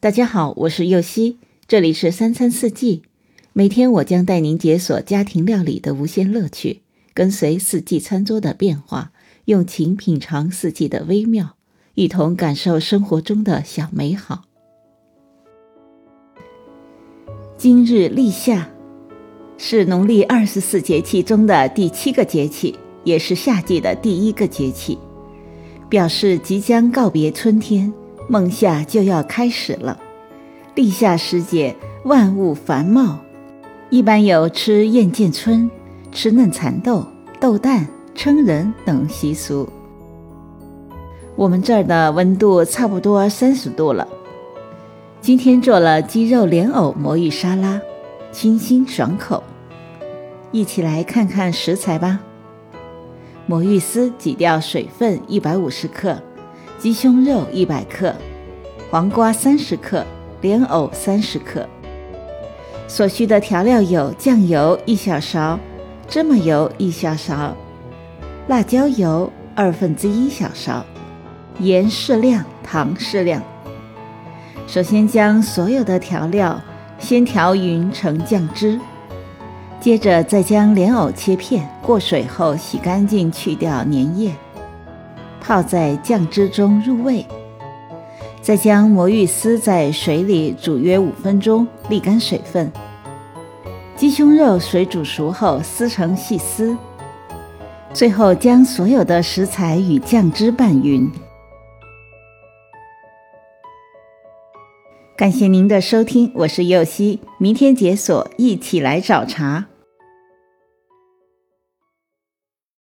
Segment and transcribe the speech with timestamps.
[0.00, 3.02] 大家好，我是右希，这里是三餐四季。
[3.52, 6.82] 每天我将带您解锁家庭料理的无限乐趣，
[7.12, 9.10] 跟随四季餐桌的变化，
[9.46, 11.56] 用情品尝四季的微妙，
[11.94, 14.44] 一同感受生活中的小美好。
[17.56, 18.70] 今日立夏，
[19.56, 24.96] 是农历二十四节气中的第七个节气，也是夏季的第一个节气，
[25.88, 27.92] 表示即将告别春天。
[28.30, 29.98] 孟夏就要开始了，
[30.74, 31.74] 立夏时节，
[32.04, 33.20] 万物繁茂，
[33.88, 35.70] 一般有吃燕见春、
[36.12, 37.06] 吃嫩蚕豆、
[37.40, 39.66] 豆蛋、称人等习俗。
[41.36, 44.06] 我们这儿的温度差不多三十度了。
[45.22, 47.80] 今天做了鸡肉莲藕魔芋沙拉，
[48.30, 49.42] 清新爽口。
[50.52, 52.20] 一起来看看食材吧。
[53.46, 56.22] 魔芋丝挤掉水分一百五十克。
[56.78, 58.14] 鸡胸肉一百克，
[58.88, 60.06] 黄瓜三十克，
[60.40, 61.68] 莲藕三十克。
[62.86, 65.58] 所需的调料有酱油一小勺，
[66.06, 67.52] 芝麻油一小勺，
[68.46, 70.84] 辣椒油二分之一小勺，
[71.58, 73.42] 盐适量，糖适量。
[74.68, 76.60] 首先将所有的调料
[77.00, 78.78] 先调匀成酱汁，
[79.80, 84.32] 接着再将莲藕切片，过水后洗干净，去掉粘液。
[85.48, 87.24] 泡在酱汁中入味，
[88.42, 92.70] 再将魔芋丝在水里煮约五分钟，沥干水分。
[93.96, 96.76] 鸡胸肉水煮熟后撕成细丝，
[97.94, 101.10] 最后将所有的食材与酱汁拌匀。
[105.16, 109.67] 感谢您的收听，我是柚希，明天解锁，一起来找茬。